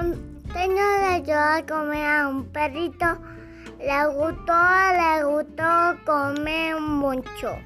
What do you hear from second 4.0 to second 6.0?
gustó, le gustó